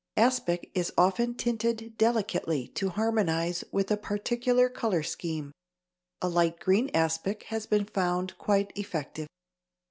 Aspic 0.17 0.71
is 0.73 0.91
often 0.97 1.35
tinted 1.35 1.95
delicately 1.95 2.67
to 2.69 2.89
harmonize 2.89 3.63
with 3.71 3.91
a 3.91 3.97
particular 3.97 4.67
color 4.67 5.03
scheme. 5.03 5.51
A 6.23 6.27
light 6.27 6.59
green 6.59 6.89
aspic 6.91 7.43
has 7.49 7.67
been 7.67 7.85
found 7.85 8.35
quite 8.39 8.75
effective. 8.75 9.27